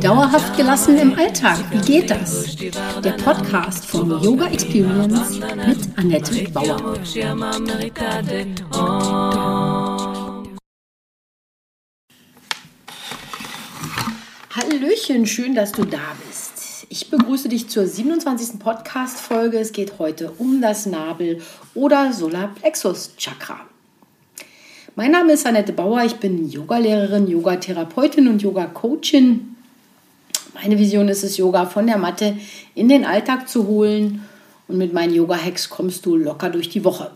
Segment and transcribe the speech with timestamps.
[0.00, 2.56] Dauerhaft gelassen im Alltag, wie geht das?
[2.56, 6.94] Der Podcast von Yoga Experience mit Annette Bauer.
[14.56, 16.86] Hallöchen, schön, dass du da bist.
[16.88, 18.58] Ich begrüße dich zur 27.
[18.58, 19.58] Podcast-Folge.
[19.58, 21.42] Es geht heute um das Nabel-
[21.74, 23.68] oder Solarplexus-Chakra.
[24.98, 29.54] Mein Name ist Annette Bauer, ich bin Yogalehrerin, Yogatherapeutin und Yoga-Coachin.
[30.54, 32.36] Meine Vision ist es, Yoga von der Matte
[32.74, 34.24] in den Alltag zu holen
[34.66, 37.12] und mit meinen Yoga-Hacks kommst du locker durch die Woche.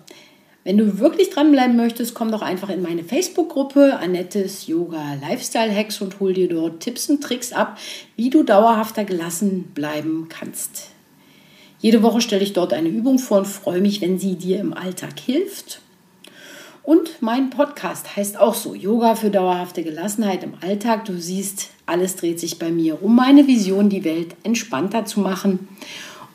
[0.62, 6.00] Wenn du wirklich dranbleiben möchtest, komm doch einfach in meine Facebook-Gruppe Annettes Yoga Lifestyle Hacks
[6.00, 7.80] und hol dir dort Tipps und Tricks ab,
[8.14, 10.90] wie du dauerhafter gelassen bleiben kannst.
[11.80, 14.72] Jede Woche stelle ich dort eine Übung vor und freue mich, wenn sie dir im
[14.72, 15.80] Alltag hilft.
[16.84, 21.04] Und mein Podcast heißt auch so, Yoga für dauerhafte Gelassenheit im Alltag.
[21.04, 25.68] Du siehst, alles dreht sich bei mir um meine Vision, die Welt entspannter zu machen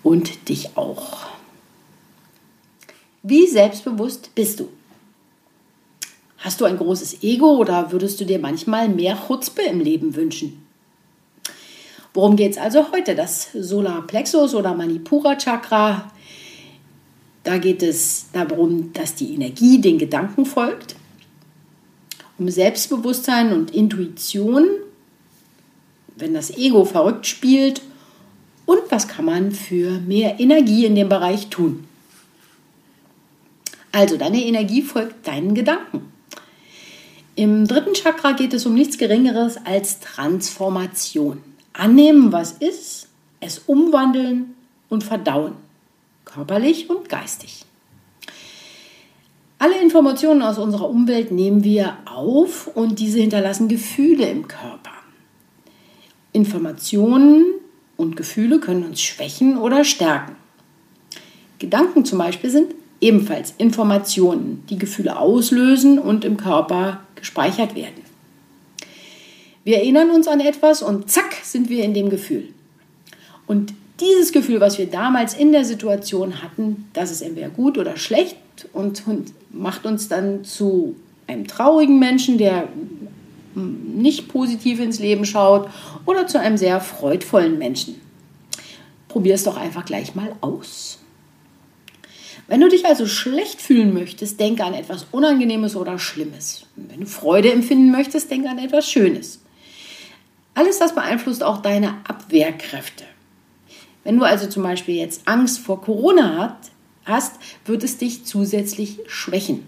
[0.04, 1.26] und dich auch.
[3.23, 4.70] Wie selbstbewusst bist du?
[6.38, 10.66] Hast du ein großes Ego oder würdest du dir manchmal mehr Chutzpe im Leben wünschen?
[12.14, 13.16] Worum geht es also heute?
[13.16, 16.09] Das Solarplexus oder Manipura Chakra
[17.48, 20.98] da geht es darum, dass die Energie den Gedanken folgt,
[22.38, 24.67] um Selbstbewusstsein und Intuition,
[26.17, 27.81] wenn das Ego verrückt spielt
[28.66, 31.86] und was kann man für mehr Energie in dem Bereich tun.
[33.94, 36.11] Also deine Energie folgt deinen Gedanken.
[37.36, 41.42] Im dritten Chakra geht es um nichts Geringeres als Transformation.
[41.72, 43.08] Annehmen, was ist,
[43.39, 44.54] es umwandeln
[44.89, 45.54] und verdauen
[46.28, 47.66] körperlich und geistig.
[49.59, 54.92] Alle Informationen aus unserer Umwelt nehmen wir auf und diese hinterlassen Gefühle im Körper.
[56.31, 57.45] Informationen
[57.95, 60.36] und Gefühle können uns schwächen oder stärken.
[61.58, 68.04] Gedanken zum Beispiel sind ebenfalls Informationen, die Gefühle auslösen und im Körper gespeichert werden.
[69.64, 72.49] Wir erinnern uns an etwas und zack sind wir in dem Gefühl.
[73.48, 77.98] Und dieses Gefühl, was wir damals in der Situation hatten, das ist entweder gut oder
[77.98, 78.38] schlecht
[78.74, 79.04] und,
[79.52, 82.68] macht uns dann zu einem traurigen Menschen, der
[83.56, 85.70] nicht positiv ins Leben schaut
[86.06, 88.00] oder zu einem sehr freudvollen Menschen.
[89.08, 91.00] Probier es doch einfach gleich mal aus.
[92.48, 96.66] Wenn du dich also schlecht fühlen möchtest, denke an etwas Unangenehmes oder Schlimmes.
[96.76, 99.42] wenn du Freude empfinden möchtest, denke an etwas Schönes.
[100.54, 103.04] Alles das beeinflusst auch deine Abwehrkräfte.
[104.08, 106.58] Wenn du also zum Beispiel jetzt Angst vor Corona
[107.04, 107.34] hast,
[107.66, 109.68] wird es dich zusätzlich schwächen.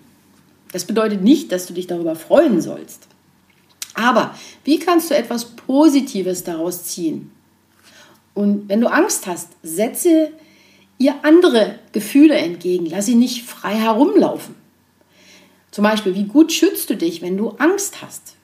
[0.72, 3.10] Das bedeutet nicht, dass du dich darüber freuen sollst.
[3.96, 4.34] Aber
[4.64, 7.32] wie kannst du etwas Positives daraus ziehen?
[8.34, 10.32] Und wenn du Angst hast, setze
[10.98, 12.86] ihr andere Gefühle entgegen.
[12.86, 14.56] Lass sie nicht frei herumlaufen.
[15.72, 18.36] Zum Beispiel, wie gut schützt du dich, wenn du Angst hast?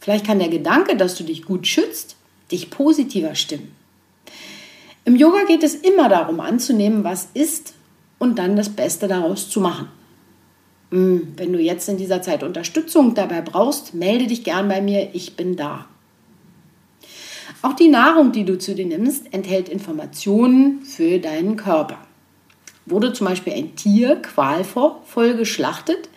[0.00, 2.16] Vielleicht kann der Gedanke, dass du dich gut schützt,
[2.50, 3.83] dich positiver stimmen.
[5.04, 7.74] Im Yoga geht es immer darum anzunehmen, was ist
[8.18, 9.88] und dann das Beste daraus zu machen.
[10.90, 15.10] Hm, wenn du jetzt in dieser Zeit Unterstützung dabei brauchst, melde dich gern bei mir,
[15.12, 15.86] ich bin da.
[17.60, 21.98] Auch die Nahrung, die du zu dir nimmst, enthält Informationen für deinen Körper.
[22.86, 26.08] Wurde zum Beispiel ein Tier qualvoll geschlachtet,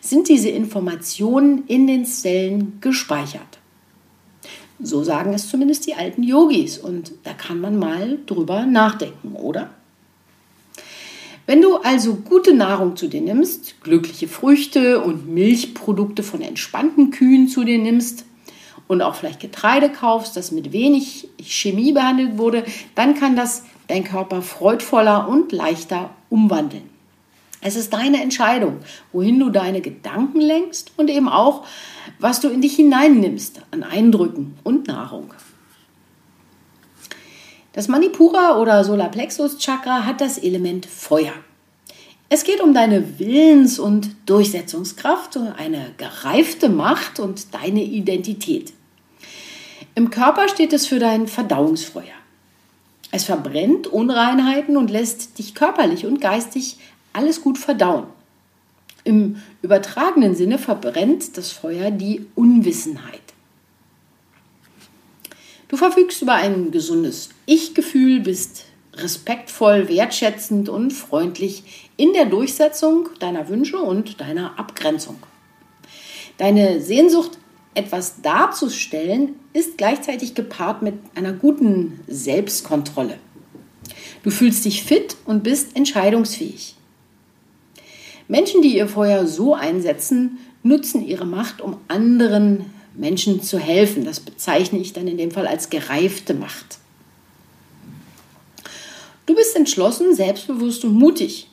[0.00, 3.58] sind diese Informationen in den Zellen gespeichert.
[4.82, 9.70] So sagen es zumindest die alten Yogis und da kann man mal drüber nachdenken, oder?
[11.46, 17.48] Wenn du also gute Nahrung zu dir nimmst, glückliche Früchte und Milchprodukte von entspannten Kühen
[17.48, 18.24] zu dir nimmst
[18.86, 22.64] und auch vielleicht Getreide kaufst, das mit wenig Chemie behandelt wurde,
[22.94, 26.91] dann kann das dein Körper freudvoller und leichter umwandeln.
[27.64, 28.80] Es ist deine Entscheidung,
[29.12, 31.64] wohin du deine Gedanken lenkst und eben auch,
[32.18, 35.32] was du in dich hineinnimmst an Eindrücken und Nahrung.
[37.72, 41.32] Das Manipura oder Solarplexus Chakra hat das Element Feuer.
[42.28, 48.72] Es geht um deine Willens- und Durchsetzungskraft, eine gereifte Macht und deine Identität.
[49.94, 52.04] Im Körper steht es für dein Verdauungsfeuer.
[53.10, 56.78] Es verbrennt Unreinheiten und lässt dich körperlich und geistig
[57.12, 58.06] alles gut verdauen.
[59.04, 63.20] Im übertragenen Sinne verbrennt das Feuer die Unwissenheit.
[65.68, 73.48] Du verfügst über ein gesundes Ich-Gefühl, bist respektvoll, wertschätzend und freundlich in der Durchsetzung deiner
[73.48, 75.16] Wünsche und deiner Abgrenzung.
[76.36, 77.38] Deine Sehnsucht,
[77.74, 83.18] etwas darzustellen, ist gleichzeitig gepaart mit einer guten Selbstkontrolle.
[84.22, 86.76] Du fühlst dich fit und bist entscheidungsfähig.
[88.28, 94.04] Menschen, die ihr Feuer so einsetzen, nutzen ihre Macht, um anderen Menschen zu helfen.
[94.04, 96.78] Das bezeichne ich dann in dem Fall als gereifte Macht.
[99.26, 101.48] Du bist entschlossen, selbstbewusst und mutig.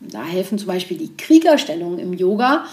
[0.00, 2.66] Da helfen zum Beispiel die Kriegerstellungen im Yoga,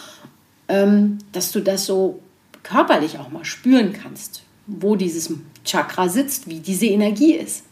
[0.68, 2.20] ähm, dass du das so
[2.64, 5.32] körperlich auch mal spüren kannst, wo dieses
[5.64, 7.64] Chakra sitzt, wie diese Energie ist.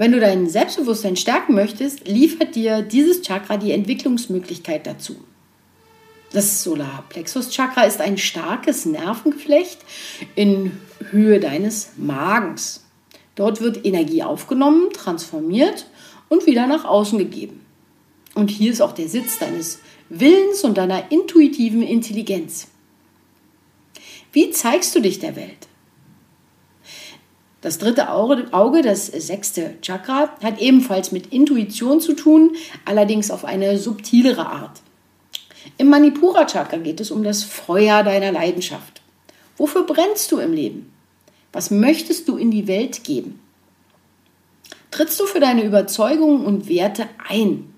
[0.00, 5.16] Wenn du dein Selbstbewusstsein stärken möchtest, liefert dir dieses Chakra die Entwicklungsmöglichkeit dazu.
[6.32, 9.76] Das Solarplexus-Chakra ist ein starkes Nervengeflecht
[10.36, 10.72] in
[11.10, 12.82] Höhe deines Magens.
[13.34, 15.86] Dort wird Energie aufgenommen, transformiert
[16.30, 17.60] und wieder nach außen gegeben.
[18.34, 22.68] Und hier ist auch der Sitz deines Willens und deiner intuitiven Intelligenz.
[24.32, 25.68] Wie zeigst du dich der Welt?
[27.60, 33.78] Das dritte Auge, das sechste Chakra, hat ebenfalls mit Intuition zu tun, allerdings auf eine
[33.78, 34.80] subtilere Art.
[35.76, 39.02] Im Manipura Chakra geht es um das Feuer deiner Leidenschaft.
[39.58, 40.90] Wofür brennst du im Leben?
[41.52, 43.40] Was möchtest du in die Welt geben?
[44.90, 47.72] Trittst du für deine Überzeugungen und Werte ein?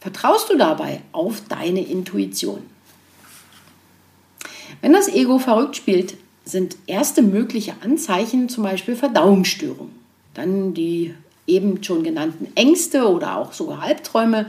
[0.00, 2.62] Vertraust du dabei auf deine Intuition?
[4.80, 6.16] Wenn das Ego verrückt spielt,
[6.48, 9.92] sind erste mögliche Anzeichen zum Beispiel Verdauungsstörungen.
[10.34, 11.14] Dann die
[11.46, 14.46] eben schon genannten Ängste oder auch sogar Albträume.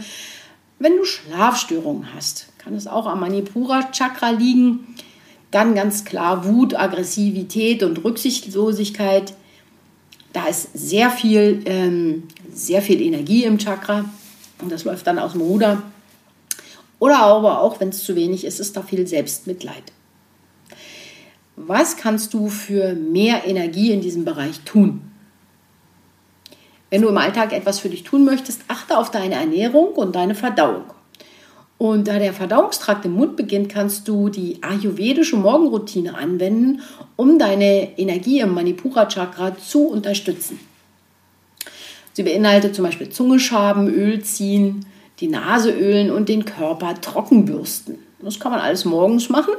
[0.79, 4.95] Wenn du Schlafstörungen hast, kann es auch am Manipura Chakra liegen.
[5.51, 9.33] Dann ganz klar Wut, Aggressivität und Rücksichtslosigkeit.
[10.31, 12.23] Da ist sehr viel, ähm,
[12.53, 14.05] sehr viel Energie im Chakra
[14.61, 15.81] und das läuft dann aus dem Ruder.
[16.99, 19.91] Oder aber auch, wenn es zu wenig ist, ist da viel Selbstmitleid.
[21.61, 25.01] Was kannst du für mehr Energie in diesem Bereich tun?
[26.89, 30.35] Wenn du im Alltag etwas für dich tun möchtest, achte auf deine Ernährung und deine
[30.35, 30.85] Verdauung.
[31.77, 36.81] Und da der Verdauungstrakt im Mund beginnt, kannst du die ayurvedische Morgenroutine anwenden,
[37.17, 40.61] um deine Energie im Manipura Chakra zu unterstützen.
[42.13, 44.85] Sie beinhaltet zum Beispiel Zunge schaben, Öl ziehen,
[45.19, 47.97] die Nase ölen und den Körper trockenbürsten.
[48.21, 49.55] Das kann man alles morgens machen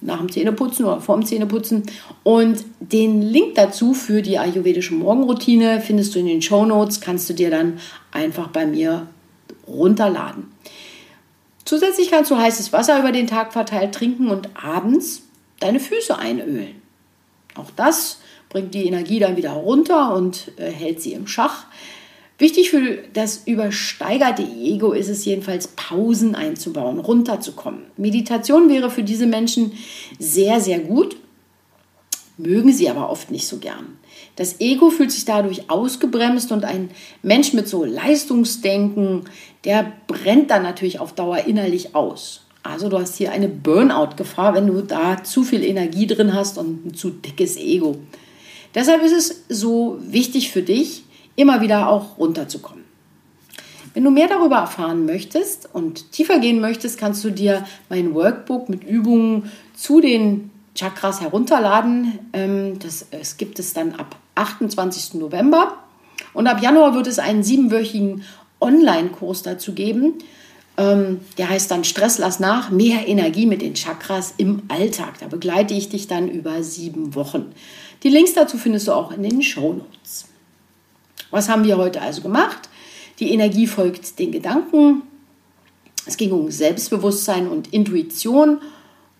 [0.00, 1.84] nach dem Zähneputzen oder vorm Zähneputzen.
[2.22, 7.28] Und den Link dazu für die ayurvedische Morgenroutine findest du in den Show Notes, kannst
[7.28, 7.78] du dir dann
[8.10, 9.06] einfach bei mir
[9.66, 10.48] runterladen.
[11.64, 15.22] Zusätzlich kannst du heißes Wasser über den Tag verteilt trinken und abends
[15.60, 16.80] deine Füße einölen.
[17.54, 21.66] Auch das bringt die Energie dann wieder runter und äh, hält sie im Schach.
[22.40, 27.82] Wichtig für das übersteigerte Ego ist es jedenfalls, Pausen einzubauen, runterzukommen.
[27.98, 29.72] Meditation wäre für diese Menschen
[30.18, 31.16] sehr, sehr gut,
[32.38, 33.98] mögen sie aber oft nicht so gern.
[34.36, 36.88] Das Ego fühlt sich dadurch ausgebremst und ein
[37.22, 39.24] Mensch mit so Leistungsdenken,
[39.66, 42.46] der brennt dann natürlich auf Dauer innerlich aus.
[42.62, 46.86] Also du hast hier eine Burnout-Gefahr, wenn du da zu viel Energie drin hast und
[46.86, 47.98] ein zu dickes Ego.
[48.74, 51.02] Deshalb ist es so wichtig für dich,
[51.36, 52.84] immer wieder auch runterzukommen.
[53.94, 58.68] Wenn du mehr darüber erfahren möchtest und tiefer gehen möchtest, kannst du dir mein Workbook
[58.68, 62.18] mit Übungen zu den Chakras herunterladen.
[62.32, 65.14] Ähm, das, das gibt es dann ab 28.
[65.14, 65.74] November.
[66.34, 68.22] Und ab Januar wird es einen siebenwöchigen
[68.60, 70.14] Online-Kurs dazu geben.
[70.76, 75.18] Ähm, der heißt dann Stress lass nach, mehr Energie mit den Chakras im Alltag.
[75.18, 77.52] Da begleite ich dich dann über sieben Wochen.
[78.04, 80.29] Die Links dazu findest du auch in den Show Notes.
[81.30, 82.68] Was haben wir heute also gemacht?
[83.18, 85.02] Die Energie folgt den Gedanken.
[86.06, 88.60] Es ging um Selbstbewusstsein und Intuition.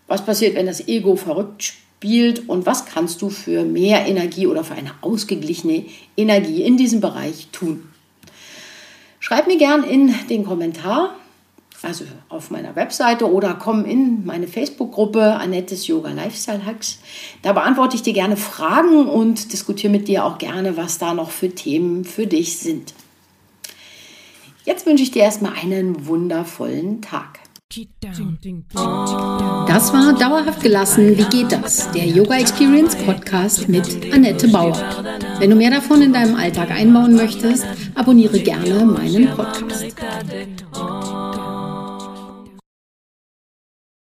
[0.07, 2.49] Was passiert, wenn das Ego verrückt spielt?
[2.49, 5.85] Und was kannst du für mehr Energie oder für eine ausgeglichene
[6.17, 7.89] Energie in diesem Bereich tun?
[9.21, 11.15] Schreib mir gern in den Kommentar,
[11.83, 16.99] also auf meiner Webseite oder komm in meine Facebook-Gruppe Annettes Yoga Lifestyle Hacks.
[17.43, 21.31] Da beantworte ich dir gerne Fragen und diskutiere mit dir auch gerne, was da noch
[21.31, 22.93] für Themen für dich sind.
[24.65, 27.41] Jetzt wünsche ich dir erstmal einen wundervollen Tag.
[29.69, 31.17] Das war Dauerhaft gelassen.
[31.17, 31.91] wie geht das?
[31.93, 34.77] Der Yoga Experience Podcast mit Annette Bauer.
[35.39, 39.95] Wenn du mehr davon in deinem Alltag einbauen möchtest, abonniere gerne meinen Podcast.